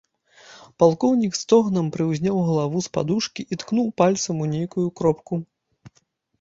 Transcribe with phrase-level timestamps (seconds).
[0.83, 5.33] Палкоўнік з стогнам прыўзняў галаву з падушкі і ткнуў пальцам у нейкую кропку.